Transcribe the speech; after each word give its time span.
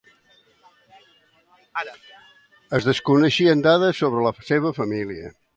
Es 2.79 2.89
desconeixen 2.91 3.65
dades 3.71 4.03
sobre 4.03 4.29
la 4.31 4.35
seva 4.53 4.77
família. 4.83 5.35